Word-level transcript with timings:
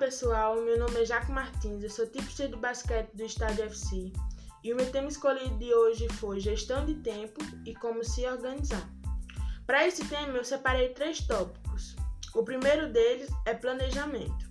pessoal, 0.00 0.60
meu 0.60 0.78
nome 0.78 1.00
é 1.00 1.04
Jaco 1.06 1.32
Martins, 1.32 1.82
eu 1.82 1.88
sou 1.88 2.06
tipster 2.06 2.48
de 2.48 2.56
basquete 2.56 3.10
do 3.14 3.24
Estádio 3.24 3.64
FC 3.64 4.12
e 4.62 4.72
o 4.72 4.76
meu 4.76 4.90
tema 4.92 5.08
escolhido 5.08 5.56
de 5.56 5.72
hoje 5.72 6.06
foi 6.08 6.38
gestão 6.38 6.84
de 6.84 6.96
tempo 6.96 7.40
e 7.64 7.74
como 7.74 8.04
se 8.04 8.26
organizar. 8.26 8.86
Para 9.66 9.86
esse 9.86 10.04
tema 10.06 10.36
eu 10.36 10.44
separei 10.44 10.90
três 10.90 11.20
tópicos. 11.26 11.96
O 12.34 12.44
primeiro 12.44 12.92
deles 12.92 13.30
é 13.46 13.54
planejamento, 13.54 14.50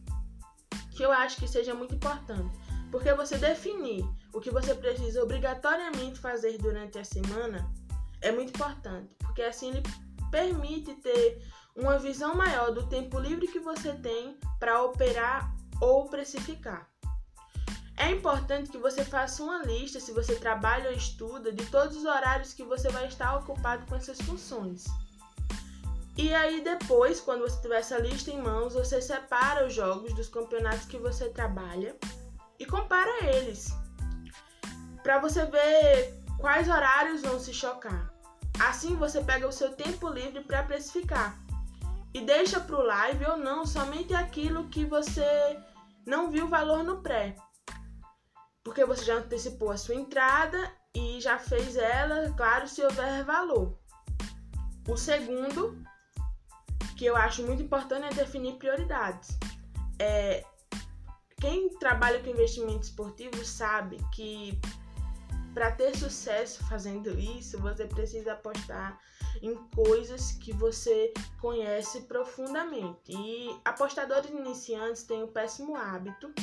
que 0.95 1.03
eu 1.03 1.11
acho 1.11 1.37
que 1.37 1.47
seja 1.47 1.75
muito 1.75 1.93
importante, 1.93 2.57
porque 2.89 3.13
você 3.13 3.37
definir 3.37 4.03
o 4.33 4.41
que 4.41 4.49
você 4.49 4.73
precisa 4.73 5.21
obrigatoriamente 5.21 6.19
fazer 6.19 6.57
durante 6.57 6.97
a 6.97 7.03
semana 7.03 7.71
é 8.21 8.31
muito 8.31 8.49
importante, 8.49 9.15
porque 9.19 9.43
assim 9.43 9.69
ele 9.69 9.83
permite 10.31 10.95
ter 10.95 11.43
uma 11.79 11.97
visão 11.97 12.35
maior 12.35 12.71
do 12.71 12.85
tempo 12.87 13.17
livre 13.17 13.47
que 13.47 13.59
você 13.59 13.93
tem 13.93 14.37
para 14.59 14.83
operar 14.83 15.51
ou 15.81 16.09
precificar. 16.09 16.87
É 17.95 18.11
importante 18.11 18.69
que 18.69 18.77
você 18.77 19.03
faça 19.03 19.41
uma 19.43 19.63
lista, 19.63 19.99
se 19.99 20.11
você 20.11 20.35
trabalha 20.35 20.89
ou 20.89 20.95
estuda, 20.95 21.51
de 21.51 21.65
todos 21.65 21.97
os 21.97 22.05
horários 22.05 22.53
que 22.53 22.63
você 22.63 22.89
vai 22.89 23.07
estar 23.07 23.35
ocupado 23.37 23.85
com 23.87 23.95
essas 23.95 24.19
funções. 24.21 24.85
E 26.17 26.33
aí 26.33 26.61
depois, 26.61 27.21
quando 27.21 27.41
você 27.41 27.61
tiver 27.61 27.79
essa 27.79 27.97
lista 27.97 28.29
em 28.29 28.41
mãos, 28.41 28.73
você 28.73 29.01
separa 29.01 29.65
os 29.65 29.73
jogos 29.73 30.13
dos 30.13 30.27
campeonatos 30.27 30.85
que 30.85 30.97
você 30.97 31.29
trabalha 31.29 31.95
e 32.57 32.65
compara 32.65 33.25
eles. 33.25 33.69
Para 35.01 35.19
você 35.19 35.45
ver 35.45 36.13
quais 36.37 36.67
horários 36.67 37.21
vão 37.21 37.39
se 37.39 37.53
chocar. 37.53 38.13
Assim 38.59 38.95
você 38.97 39.21
pega 39.21 39.47
o 39.47 39.51
seu 39.51 39.73
tempo 39.73 40.09
livre 40.09 40.43
para 40.43 40.63
precificar 40.63 41.39
e 42.13 42.21
deixa 42.21 42.59
para 42.59 42.75
o 42.75 42.83
live 42.83 43.25
ou 43.25 43.37
não 43.37 43.65
somente 43.65 44.13
aquilo 44.13 44.67
que 44.69 44.85
você 44.85 45.23
não 46.05 46.29
viu 46.29 46.47
valor 46.47 46.83
no 46.83 47.01
pré. 47.01 47.35
Porque 48.63 48.85
você 48.85 49.05
já 49.05 49.15
antecipou 49.15 49.71
a 49.71 49.77
sua 49.77 49.95
entrada 49.95 50.71
e 50.95 51.21
já 51.21 51.37
fez 51.37 51.75
ela, 51.75 52.33
claro, 52.35 52.67
se 52.67 52.83
houver 52.83 53.23
valor. 53.23 53.77
O 54.87 54.97
segundo, 54.97 55.81
que 56.97 57.05
eu 57.05 57.15
acho 57.15 57.43
muito 57.43 57.61
importante, 57.61 58.05
é 58.05 58.13
definir 58.13 58.55
prioridades. 58.55 59.37
É, 59.99 60.43
quem 61.39 61.69
trabalha 61.77 62.21
com 62.21 62.29
investimento 62.29 62.81
esportivo 62.81 63.45
sabe 63.45 63.97
que 64.13 64.59
para 65.59 65.71
ter 65.71 65.93
sucesso 65.97 66.63
fazendo 66.69 67.19
isso, 67.19 67.59
você 67.59 67.85
precisa 67.85 68.31
apostar 68.31 68.97
em 69.41 69.53
coisas 69.75 70.31
que 70.31 70.53
você 70.53 71.13
conhece 71.41 72.03
profundamente. 72.03 73.11
E 73.11 73.59
apostadores 73.65 74.29
iniciantes 74.29 75.03
têm 75.03 75.21
o 75.21 75.27
péssimo 75.27 75.75
hábito 75.75 76.33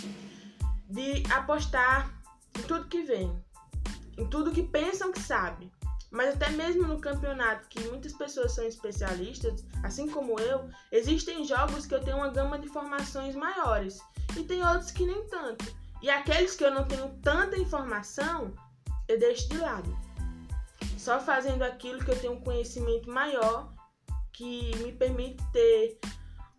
de 0.91 1.23
apostar 1.33 2.13
em 2.59 2.63
tudo 2.65 2.89
que 2.89 3.05
vem, 3.05 3.43
em 4.19 4.29
tudo 4.29 4.53
que 4.53 4.63
pensam 4.63 5.11
que 5.11 5.21
sabe. 5.21 5.73
Mas 6.11 6.35
até 6.35 6.51
mesmo 6.51 6.87
no 6.87 7.01
campeonato, 7.01 7.71
que 7.71 7.81
muitas 7.89 8.13
pessoas 8.13 8.53
são 8.53 8.67
especialistas, 8.67 9.65
assim 9.83 10.11
como 10.11 10.39
eu, 10.39 10.69
existem 10.93 11.43
jogos 11.43 11.87
que 11.87 11.95
eu 11.95 12.05
tenho 12.05 12.19
uma 12.19 12.29
gama 12.29 12.59
de 12.59 12.67
informações 12.67 13.35
maiores 13.35 13.99
e 14.37 14.45
tem 14.45 14.63
outros 14.63 14.91
que 14.91 15.07
nem 15.07 15.27
tanto. 15.29 15.75
E 16.03 16.11
aqueles 16.11 16.55
que 16.55 16.63
eu 16.63 16.71
não 16.71 16.87
tenho 16.87 17.09
tanta 17.23 17.57
informação, 17.57 18.55
eu 19.09 19.19
deixo 19.19 19.49
de 19.49 19.59
lado. 19.59 19.97
Só 20.99 21.21
fazendo 21.21 21.63
aquilo 21.63 22.05
que 22.05 22.11
eu 22.11 22.19
tenho 22.19 22.35
um 22.35 22.41
conhecimento 22.41 23.11
maior, 23.11 23.73
que 24.33 24.77
me 24.79 24.93
permite 24.93 25.43
ter 25.53 25.99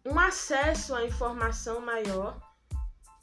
um 0.05 0.17
acesso 0.19 0.95
à 0.95 1.05
informação 1.05 1.81
maior, 1.81 2.39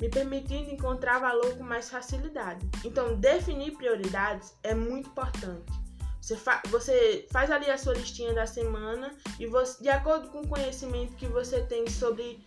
me 0.00 0.08
permitindo 0.08 0.70
encontrar 0.70 1.18
valor 1.18 1.56
com 1.56 1.64
mais 1.64 1.88
facilidade. 1.88 2.68
Então, 2.84 3.16
definir 3.16 3.72
prioridades 3.72 4.54
é 4.62 4.74
muito 4.74 5.08
importante. 5.08 5.72
Você, 6.20 6.36
fa 6.36 6.62
você 6.68 7.26
faz 7.30 7.50
ali 7.50 7.70
a 7.70 7.76
sua 7.76 7.94
listinha 7.94 8.32
da 8.34 8.46
semana 8.46 9.14
e 9.38 9.46
você, 9.46 9.82
de 9.82 9.90
acordo 9.90 10.28
com 10.28 10.40
o 10.40 10.48
conhecimento 10.48 11.16
que 11.16 11.26
você 11.26 11.62
tem 11.62 11.86
sobre 11.88 12.44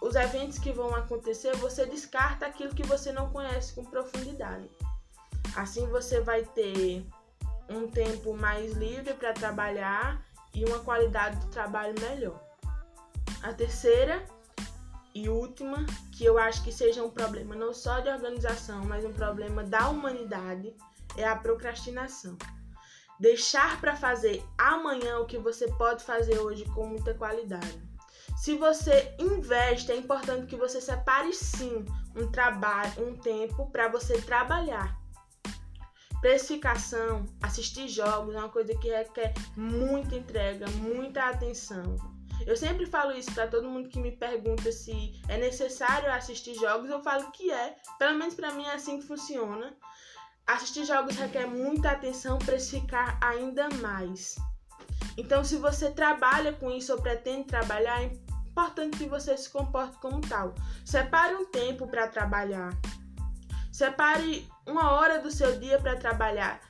os 0.00 0.14
eventos 0.14 0.58
que 0.58 0.72
vão 0.72 0.94
acontecer, 0.94 1.54
você 1.56 1.86
descarta 1.86 2.46
aquilo 2.46 2.74
que 2.74 2.82
você 2.82 3.12
não 3.12 3.30
conhece 3.30 3.72
com 3.74 3.84
profundidade. 3.84 4.68
Assim 5.56 5.86
você 5.88 6.20
vai 6.20 6.44
ter 6.44 7.04
um 7.68 7.88
tempo 7.88 8.34
mais 8.36 8.72
livre 8.72 9.14
para 9.14 9.32
trabalhar 9.32 10.20
e 10.54 10.64
uma 10.64 10.80
qualidade 10.80 11.40
de 11.40 11.46
trabalho 11.48 11.94
melhor. 12.00 12.40
A 13.42 13.52
terceira 13.52 14.24
e 15.14 15.28
última, 15.28 15.84
que 16.12 16.24
eu 16.24 16.38
acho 16.38 16.62
que 16.62 16.72
seja 16.72 17.02
um 17.02 17.10
problema 17.10 17.54
não 17.54 17.72
só 17.72 18.00
de 18.00 18.08
organização, 18.08 18.84
mas 18.84 19.04
um 19.04 19.12
problema 19.12 19.64
da 19.64 19.88
humanidade, 19.88 20.74
é 21.16 21.26
a 21.26 21.36
procrastinação. 21.36 22.36
Deixar 23.18 23.80
para 23.80 23.96
fazer 23.96 24.42
amanhã 24.56 25.18
o 25.18 25.26
que 25.26 25.38
você 25.38 25.68
pode 25.72 26.04
fazer 26.04 26.38
hoje 26.38 26.64
com 26.66 26.86
muita 26.86 27.12
qualidade. 27.14 27.80
Se 28.36 28.56
você 28.56 29.14
investe, 29.18 29.92
é 29.92 29.96
importante 29.96 30.46
que 30.46 30.56
você 30.56 30.80
separe 30.80 31.32
sim 31.32 31.84
um 32.16 32.30
trabalho, 32.30 33.08
um 33.08 33.16
tempo 33.16 33.66
para 33.70 33.88
você 33.88 34.20
trabalhar 34.22 34.99
Precificação, 36.20 37.24
assistir 37.42 37.88
jogos 37.88 38.34
é 38.34 38.38
uma 38.38 38.48
coisa 38.50 38.74
que 38.76 38.90
requer 38.90 39.32
muita 39.56 40.14
entrega, 40.14 40.66
muita 40.72 41.28
atenção. 41.28 41.96
Eu 42.46 42.56
sempre 42.56 42.86
falo 42.86 43.12
isso 43.12 43.32
para 43.32 43.46
todo 43.46 43.68
mundo 43.68 43.88
que 43.88 43.98
me 43.98 44.12
pergunta 44.12 44.70
se 44.70 45.20
é 45.28 45.38
necessário 45.38 46.12
assistir 46.12 46.54
jogos, 46.54 46.90
eu 46.90 47.02
falo 47.02 47.30
que 47.32 47.50
é. 47.50 47.76
Pelo 47.98 48.18
menos 48.18 48.34
para 48.34 48.52
mim 48.52 48.64
é 48.64 48.74
assim 48.74 48.98
que 48.98 49.06
funciona. 49.06 49.74
Assistir 50.46 50.84
jogos 50.84 51.16
requer 51.16 51.46
muita 51.46 51.90
atenção, 51.90 52.38
precificar 52.38 53.18
ainda 53.22 53.68
mais. 53.80 54.36
Então, 55.16 55.44
se 55.44 55.56
você 55.56 55.90
trabalha 55.90 56.52
com 56.52 56.70
isso 56.70 56.92
ou 56.92 57.00
pretende 57.00 57.44
trabalhar, 57.44 58.02
é 58.02 58.12
importante 58.50 58.98
que 58.98 59.06
você 59.06 59.36
se 59.36 59.48
comporte 59.48 59.96
como 59.98 60.20
tal. 60.20 60.54
Separe 60.84 61.34
um 61.34 61.46
tempo 61.46 61.86
para 61.86 62.08
trabalhar. 62.08 62.70
Separe 63.80 64.46
uma 64.66 64.92
hora 64.92 65.22
do 65.22 65.30
seu 65.30 65.58
dia 65.58 65.80
para 65.80 65.96
trabalhar. 65.96 66.60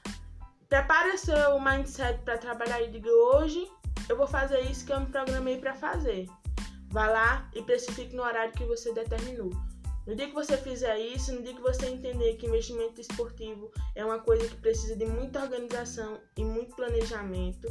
Prepare 0.69 1.19
seu 1.19 1.59
mindset 1.59 2.23
para 2.23 2.39
trabalhar 2.39 2.81
e 2.83 2.89
diga 2.89 3.11
hoje 3.11 3.69
eu 4.09 4.17
vou 4.17 4.29
fazer 4.29 4.61
isso 4.61 4.87
que 4.87 4.93
eu 4.93 5.01
me 5.01 5.07
programei 5.07 5.59
para 5.59 5.75
fazer. 5.75 6.29
Vá 6.89 7.09
lá 7.09 7.51
e 7.53 7.63
precifique 7.63 8.15
no 8.15 8.23
horário 8.23 8.53
que 8.53 8.65
você 8.65 8.95
determinou. 8.95 9.51
No 10.07 10.15
dia 10.15 10.29
que 10.29 10.35
você 10.35 10.57
fizer 10.57 11.01
isso, 11.01 11.35
no 11.35 11.43
dia 11.43 11.53
que 11.53 11.61
você 11.61 11.87
entender 11.87 12.37
que 12.37 12.47
investimento 12.47 13.01
esportivo 13.01 13.73
é 13.97 14.05
uma 14.05 14.21
coisa 14.21 14.47
que 14.47 14.59
precisa 14.59 14.95
de 14.95 15.05
muita 15.05 15.43
organização 15.43 16.21
e 16.37 16.45
muito 16.45 16.77
planejamento, 16.77 17.67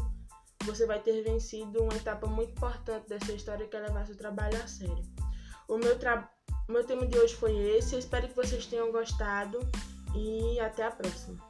você 0.65 0.85
vai 0.85 0.99
ter 0.99 1.23
vencido 1.23 1.81
uma 1.81 1.95
etapa 1.95 2.27
muito 2.27 2.51
importante 2.51 3.07
dessa 3.07 3.31
história 3.31 3.65
que 3.65 3.77
é 3.77 3.79
levar 3.79 4.05
seu 4.05 4.17
trabalho 4.17 4.61
a 4.61 4.67
sério. 4.67 5.01
O 5.65 5.77
meu 5.77 5.97
trabalho 5.97 6.38
o 6.69 6.71
meu 6.71 6.83
tema 6.83 7.05
de 7.05 7.17
hoje 7.17 7.35
foi 7.35 7.57
esse. 7.57 7.95
Eu 7.95 7.99
espero 7.99 8.27
que 8.27 8.35
vocês 8.35 8.67
tenham 8.67 8.91
gostado 8.91 9.59
e 10.15 10.59
até 10.59 10.83
a 10.83 10.91
próxima. 10.91 11.48